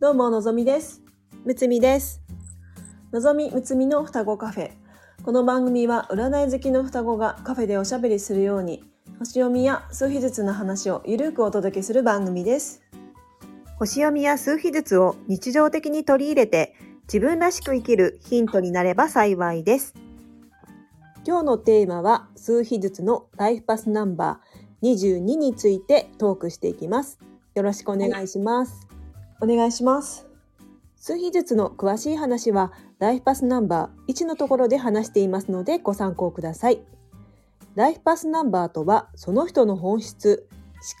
[0.00, 1.02] どうものぞみです。
[1.44, 2.22] むつみです。
[3.10, 4.70] のぞみむつみの双子カフェ。
[5.24, 8.84] この番組は占い好きの双子がカフェでおしゃべりするように
[9.18, 12.80] 星読みや数秘術の話をゆるくお届けする番組です。
[13.76, 16.76] 星読みや数秘術を日常的に取り入れて
[17.12, 19.94] 自分らしく生きるヒントになれば幸いです。
[21.26, 27.18] 今日のテーマは数秘術のライフパスナンバー22についてトークしていきます。
[27.56, 28.86] よろしくお願いします、
[29.40, 30.26] お願いします。
[30.96, 36.80] 数秘術の詳しい話はライフパスナンバー1のところで話していますのでご参考ください。
[37.76, 40.48] ライフパスナンバーとはその人の本質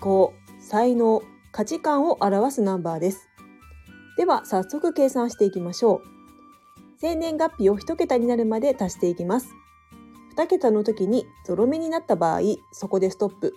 [0.00, 1.20] 考才能
[1.50, 3.28] 価値観を表すナンバーです。
[4.16, 6.02] では早速計算していきましょう。
[7.00, 9.48] 生年月日を1桁になるまで足していきます。
[10.36, 12.40] 2桁の時にゾロ目になった場合
[12.72, 13.54] そこでストップ。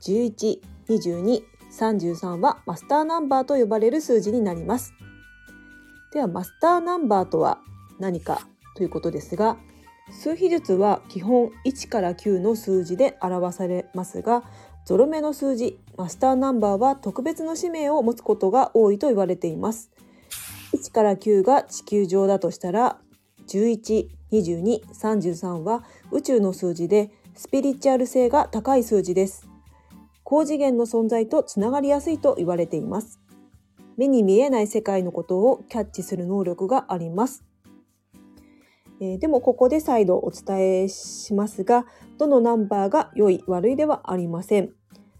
[0.00, 4.94] 11、22、33はマスターナンバーと呼ばれる数字になります。
[6.12, 7.58] ではマスターナンバーとは
[7.98, 9.56] 何かということですが
[10.10, 14.42] 数比術は基本1から9の数字で表されますが
[14.84, 19.90] ゾロ目の数字マスターナンバーは特別の使命を持つことが多いと言われています。
[20.74, 22.98] 1から9が地球上だとしたら
[23.46, 29.51] 11、22、33は宇宙の数字でスピリチュアル性が高い数字です。
[30.32, 33.20] 高次元の存在とつながりやすいと言われています
[33.98, 37.44] 目に見えない世界のことをキャッチする能力があります。
[38.98, 41.84] えーでもここで再度お伝えしますが、
[42.16, 44.70] どのナンバーが良い悪いではありません。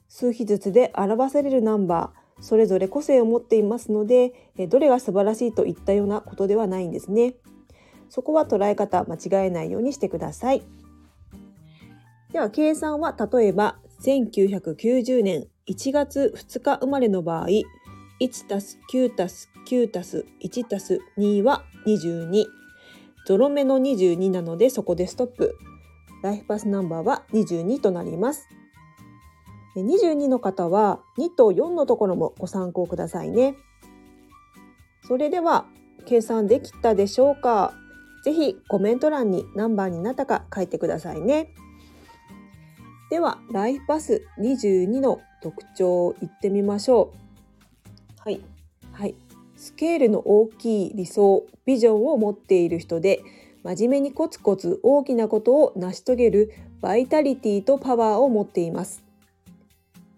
[0.09, 7.35] 数比術で表されるナンバー、それぞれ個性を持っていますので、えーどれが素晴らしいといったようなことではないんですね。
[8.09, 10.63] そこは捉え方間違えないようにしてください。
[12.33, 17.65] では計算は例えば1990年1月2日生まれの場合、1
[18.49, 22.47] たす9たす9たす1たす2は22。
[23.27, 25.57] ゾロ目の22なのでそこでストップ。
[26.23, 28.49] ライフパスナンバーは22となります。
[29.77, 33.57] 22の方は2と4のところもご参考くださいね。
[35.07, 35.67] それでは
[36.07, 37.73] 計算できたでしょうか？
[38.25, 41.55] ぜひコメント欄に何番になったか書いてくださいね。
[43.13, 47.13] ではライフパス22の特徴を言ってみましょ
[48.17, 48.21] う。
[48.25, 48.41] はい。
[48.91, 49.15] はい。
[49.55, 53.21] スケールの大きい理想、ビジョンを持っている人で、
[53.65, 59.05] 真面目にコツコツ大きなことを成し遂げるバイタリティとパワーを持っています。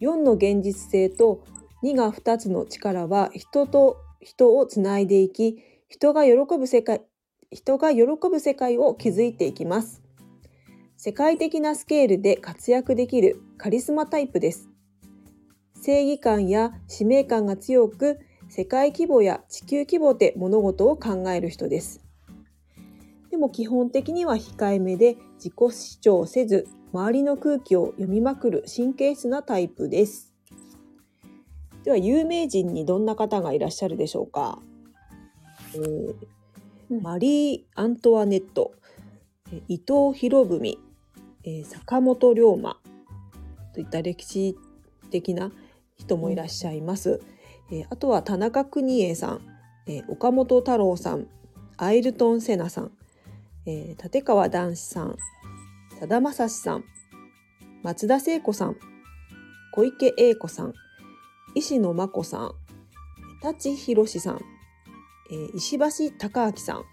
[0.00, 1.42] 4の現実性と
[1.82, 7.02] 2が2つの力は人と人をつないでいき、人が喜ぶ世界、
[7.50, 10.03] 人が喜ぶ世界を築いていきます。
[11.04, 14.70] 世界的なスケールで活躍できるカリスマタイプです。
[15.82, 22.00] 正義感や使命感が強く世界規模や地球規模で物事を考える人です。
[23.30, 30.32] でも基本的には控えめで自己主張せず周りの空気を読みまくる神経質なタイプです。
[31.82, 34.58] では有名人にどんな方がいらっしゃるでしょうか、
[35.74, 36.14] えー
[36.88, 38.72] うんマリー・アントワネット、
[39.52, 40.78] えー伊藤博文、
[41.44, 42.78] えー坂本龍馬
[43.74, 44.56] といった歴史
[45.10, 45.52] 的な
[45.96, 47.20] 人もいらっしゃいます。
[47.70, 49.40] えーあとは田中邦衛さん、
[49.86, 51.28] えー岡本太郎さん、
[51.76, 52.92] アイルトン・セナさん、
[53.66, 55.16] えー立川談志さん、
[55.98, 56.84] さだまさしさん、
[57.82, 58.76] 松田聖子さん、
[59.72, 60.74] 小池栄子さん、
[61.54, 62.52] 石野真子さん、
[63.42, 64.40] 舘ひろしさん、
[65.30, 66.84] えー石橋貴明さん、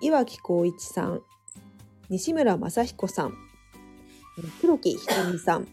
[0.00, 1.22] 岩城光一さん、
[2.08, 3.47] 西村雅彦さん、えー
[4.60, 5.68] 黒木ひとみさん、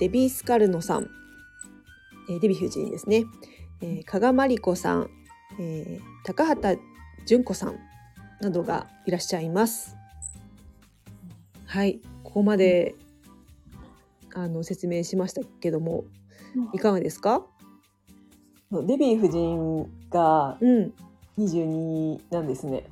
[0.00, 1.08] デビー・スカルノさん、
[2.30, 3.24] えーデヴィ夫人ですね、
[3.80, 5.10] えー加賀まりこさん、
[5.58, 6.80] えー高畑
[7.26, 7.76] 純子さん。
[8.40, 9.96] などがいらっしゃいます。
[11.66, 12.94] はい、ここまで、
[14.32, 16.04] あの説明しましたけども、
[16.72, 17.44] いかがですか？
[18.70, 20.94] デヴィ夫人がうん、
[21.36, 22.84] 22なんですね。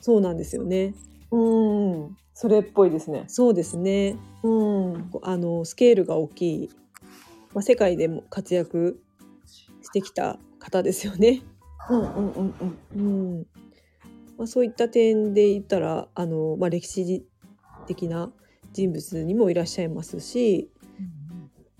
[0.00, 0.94] そうなんですよね。
[1.30, 1.36] う
[2.08, 3.24] ん、それっぽいですね。
[3.26, 4.16] そうですね。
[4.44, 4.48] う
[4.96, 6.70] ん、あのスケールが大きい、
[7.52, 9.02] まあ、世界でも活躍
[9.82, 11.42] してきた方ですよね。
[11.90, 12.54] うん、うん、うん、
[12.94, 13.36] うん。
[13.36, 13.46] うん
[14.38, 17.26] まあ、そういった点で言ったらあの、まあ、歴史
[17.88, 18.30] 的な
[18.72, 20.70] 人物にもいらっしゃいますし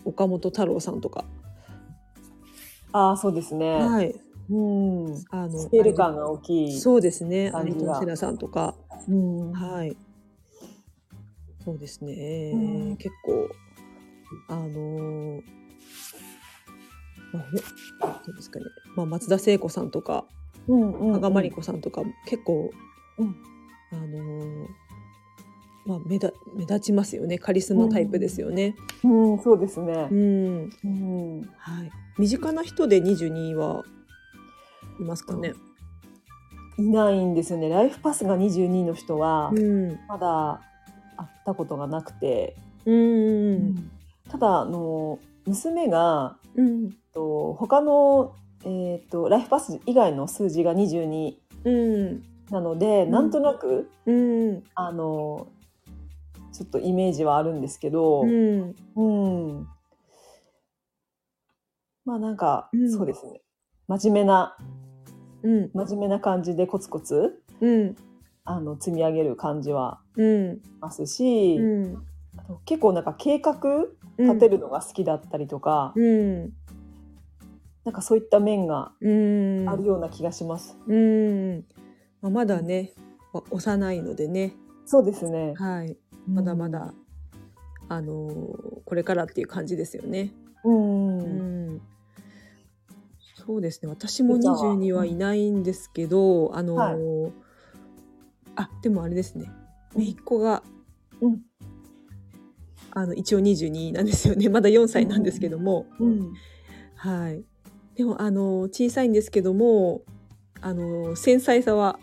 [0.05, 1.25] 岡本太郎さんとか、
[2.91, 3.77] ああ、そうですね。
[3.77, 4.13] はい、
[4.51, 6.81] うん、あのスケール感が大きい。
[6.81, 8.75] そうですねア感じがルトン・セナさんとか、
[9.09, 9.97] うん、はい、
[11.69, 12.57] そうですね、う
[12.93, 12.97] ん。
[12.97, 13.51] 結構
[14.49, 15.43] あの
[17.31, 17.61] まあね
[18.27, 18.65] どうですかね、
[18.97, 20.25] まあ、松田聖子さんとか
[20.67, 22.71] うんうん加賀まりこさんとかも結構、
[23.19, 23.37] うん。
[23.91, 24.67] あのー
[25.87, 27.39] まあ、目だ目立ちますよね。
[27.39, 28.77] カリスマタイプですよね。
[29.03, 30.09] うん、そうですね。
[30.11, 30.15] う。
[30.15, 30.71] ん。
[30.85, 33.85] うん、はい、身近な人で22は
[35.01, 35.55] いますかね。
[36.79, 37.71] いないんですよね。
[37.71, 39.99] ライフパスが22の人はうん。
[40.07, 40.61] まだ
[41.19, 42.57] 会ったことがなくて、
[42.87, 43.91] うん
[44.31, 46.91] ただあの娘がうん。
[47.13, 48.35] と他の
[48.65, 51.35] えっ、とライフパス以外の数字が22
[51.65, 52.23] うん。
[52.51, 53.11] なので、ん。
[53.11, 54.63] なんとなくうん。
[54.75, 55.49] あの
[56.53, 58.75] ちょっとイメージはあるんですけど、うん。
[58.97, 59.03] う
[59.61, 59.69] ん。
[62.05, 62.91] まあなんか、うん。
[62.91, 63.43] そうですね。
[63.87, 64.57] 真面目な
[65.43, 65.71] うん。
[65.73, 67.43] 真面目な感じでコツコツ。
[67.61, 67.97] うん
[68.51, 70.63] あの積み上げる感じはうん。
[70.81, 72.03] ますし、うん。
[72.39, 73.55] あと結構なんか計画
[74.19, 76.53] 立てるのが好きだったりとか、うん。
[77.85, 79.69] なんかそういった面がうん。
[79.69, 80.79] あるような気がします。
[80.87, 81.65] うん。
[82.23, 82.93] まあまだね
[83.35, 84.55] わ幼いのでね。
[84.87, 85.53] そうですね。
[85.57, 85.99] はい。
[86.27, 86.95] まだまだ、
[87.91, 90.33] あのーこれからっていう感じですよね。
[90.65, 91.19] うん。
[91.19, 91.75] ううん。
[91.77, 91.81] ん。
[93.35, 93.89] そうですね。
[93.91, 97.33] 私もゆうちゃんは22はいないんですけど、あのーはい
[98.59, 99.51] あでもあれですね
[99.95, 100.63] 姪っ子が、
[101.21, 101.43] うん
[102.91, 106.33] あの一応22なんですよね まだ4歳なんですけども、うん。
[106.97, 107.45] はい
[107.95, 110.03] でもあのー小さいんですけども
[110.61, 111.99] あのー繊細さは、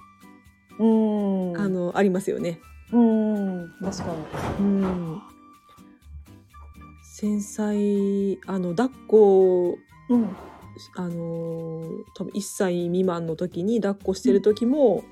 [0.79, 1.57] うん。
[1.57, 2.61] あのありますよね。
[2.93, 3.71] うん。
[3.81, 4.15] 確か
[4.59, 4.65] に。
[4.65, 5.21] うん
[7.13, 9.77] 繊細あの抱っこ
[10.09, 10.29] うん。
[10.95, 15.03] あのー多分1歳未満の時に抱っこしてる時も、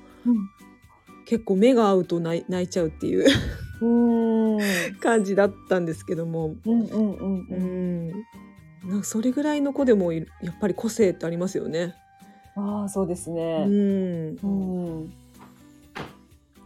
[1.26, 3.26] 結構目が合うと泣い泣いちゃうっていう
[3.80, 4.56] うん。
[4.58, 4.94] うん。
[4.96, 6.80] 感じだったんですけども、うん。
[6.82, 6.88] うん。
[6.88, 7.14] うん。
[7.14, 8.08] ううん。
[8.08, 8.10] ん、
[8.88, 10.24] なんかそれぐらいの子でもやっ
[10.60, 11.94] ぱり個性ってありますよね。
[12.56, 13.64] ああ、そうですうね。
[13.66, 14.46] ん、う
[15.04, 15.12] ん。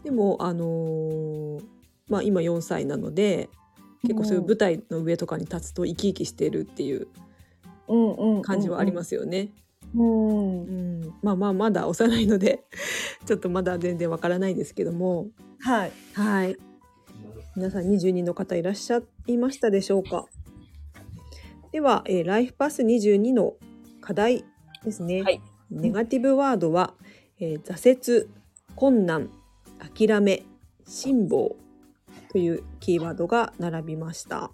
[0.05, 1.63] でもあのー
[2.09, 3.51] まあ今4歳なので
[4.03, 7.09] 結構そういう舞台の上とかに立つと生き生きしてるっていう
[7.89, 8.13] うん。
[8.15, 8.43] うん。
[8.43, 9.49] 感じはありますよね。
[9.49, 9.49] す。
[9.49, 9.49] うん。
[9.49, 9.68] うん、
[11.23, 12.65] まあまあまだ幼いので
[13.27, 15.29] ちょっとまだ全然わからないですけども。
[15.61, 15.93] はい。
[16.15, 16.57] はい。
[17.57, 20.27] 皆さん22の方いらっしゃいましたでしょうか？
[21.73, 23.55] では、えーライフパス22の
[24.01, 24.45] 課題
[24.85, 25.41] ですね、はい。
[25.71, 26.95] ネガティブワードは、
[27.41, 28.29] えー挫折
[28.77, 29.31] 困難
[29.97, 30.45] 諦め
[30.87, 31.57] 辛抱
[32.31, 34.53] というキーワードが並びました。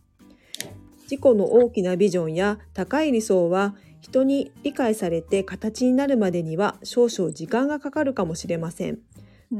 [1.02, 8.99] 自己の大きなビジョンや高い理想は人に理解されて形になるまでには少々時間がかかるかもしれません。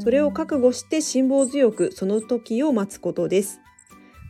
[0.01, 3.63] それを覚悟して辛抱強くその時を待つことです。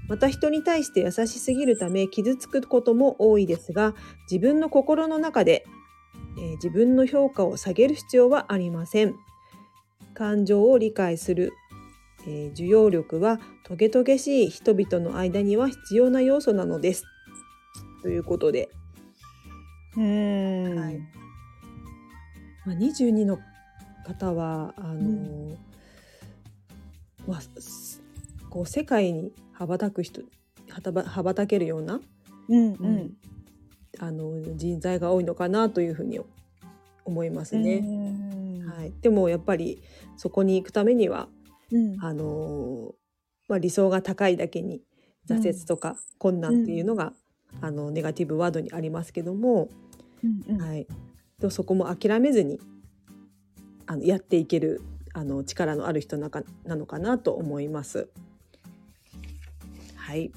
[0.09, 3.97] また人に対して優しすぎるため傷つくことも多いですが
[4.31, 5.67] 自分の心の中で、
[6.39, 9.17] えー自分の評価を下げる必要はありません。
[10.15, 11.53] 感情を理解する、
[12.29, 17.05] えー受容力はトゲトゲしい人々の間には必要な要素なのです。
[18.03, 18.69] ということで、
[19.97, 20.79] うん。
[20.79, 20.99] はい
[22.67, 23.39] まあ、22の
[24.07, 25.57] 方はあのー
[27.27, 28.03] まあす
[28.51, 30.23] こう世界に羽ばたく人
[30.69, 32.01] 羽ばたけるような、
[32.49, 32.73] うん。
[32.73, 33.17] ううんん。
[33.99, 36.21] あの人材が多いのかなというふうに
[37.05, 37.81] 思いますね。
[37.81, 39.83] ねはい、でもやっぱり
[40.17, 41.29] そこに行くためには
[41.71, 41.97] うん。
[42.01, 42.93] あのー
[43.49, 44.83] まあ、理想が高いだけに
[45.29, 47.13] 挫折とか困難っていうのが、
[47.61, 49.69] あのネガティブワードにありますけども、
[50.49, 50.61] うん。
[50.61, 50.87] はい、
[51.39, 52.61] でもそこも諦めずに
[53.87, 54.81] あのやっていける
[55.13, 58.09] あの力のある人なかなのかなと思います。
[59.97, 60.33] はい、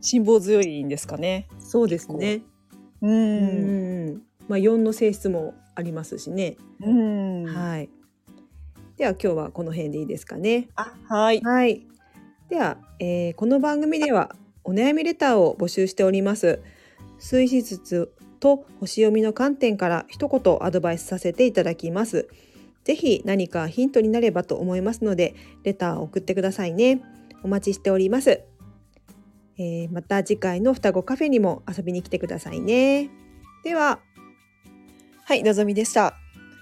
[0.00, 1.48] 辛抱強いんですかね。
[1.58, 2.42] そうですね。
[3.00, 3.08] う。
[3.08, 6.56] うんん、まあ4の性質もありますしね。
[6.80, 7.44] うん。
[7.44, 7.88] はい。
[8.96, 10.68] では今日はこの辺でいいですかね。
[10.76, 11.40] あ、はい。
[11.40, 11.86] はい。
[12.48, 16.60] では、えーこの番組ではお悩みレターを募集しております。
[17.18, 22.28] 数日ずつと星読みの観点から一言アドバイスさせていただきます。
[22.84, 27.00] ぜひ何かヒントになればと思いますので、レターを送ってくださいね。
[27.42, 28.42] お待ちしております。
[29.56, 33.08] えーまた次回の双子カフェにも遊びに来てくださいね。
[33.64, 34.00] では、
[35.24, 36.02] はい、のぞみでした。
[36.02, 36.14] は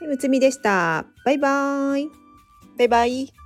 [0.03, 1.07] いむつみでした。
[1.25, 2.09] バイバーイ。
[2.79, 3.42] バイバイ。